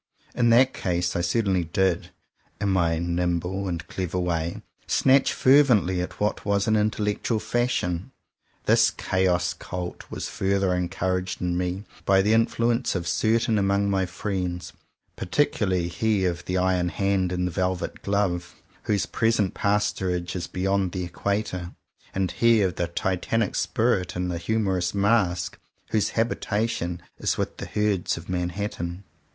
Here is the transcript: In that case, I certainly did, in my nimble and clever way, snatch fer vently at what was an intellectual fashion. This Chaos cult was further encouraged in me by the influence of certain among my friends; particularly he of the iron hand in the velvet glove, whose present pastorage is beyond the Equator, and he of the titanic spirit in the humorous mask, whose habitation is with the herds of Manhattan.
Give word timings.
In 0.33 0.49
that 0.49 0.73
case, 0.73 1.15
I 1.15 1.21
certainly 1.21 1.65
did, 1.65 2.09
in 2.59 2.69
my 2.69 2.97
nimble 2.97 3.67
and 3.67 3.85
clever 3.87 4.17
way, 4.17 4.63
snatch 4.87 5.31
fer 5.31 5.61
vently 5.63 6.01
at 6.01 6.19
what 6.19 6.43
was 6.43 6.67
an 6.67 6.75
intellectual 6.75 7.37
fashion. 7.39 8.09
This 8.65 8.89
Chaos 8.89 9.53
cult 9.53 10.09
was 10.09 10.27
further 10.27 10.73
encouraged 10.73 11.39
in 11.39 11.55
me 11.55 11.83
by 12.03 12.23
the 12.23 12.33
influence 12.33 12.95
of 12.95 13.07
certain 13.07 13.59
among 13.59 13.91
my 13.91 14.07
friends; 14.07 14.73
particularly 15.17 15.87
he 15.87 16.25
of 16.25 16.45
the 16.45 16.57
iron 16.57 16.89
hand 16.89 17.31
in 17.31 17.45
the 17.45 17.51
velvet 17.51 18.01
glove, 18.01 18.55
whose 18.85 19.05
present 19.05 19.53
pastorage 19.53 20.35
is 20.35 20.47
beyond 20.47 20.93
the 20.93 21.03
Equator, 21.03 21.75
and 22.15 22.31
he 22.31 22.63
of 22.63 22.73
the 22.73 22.87
titanic 22.87 23.53
spirit 23.53 24.15
in 24.15 24.29
the 24.29 24.39
humorous 24.39 24.95
mask, 24.95 25.59
whose 25.91 26.09
habitation 26.17 27.03
is 27.19 27.37
with 27.37 27.57
the 27.57 27.67
herds 27.67 28.17
of 28.17 28.27
Manhattan. 28.27 29.03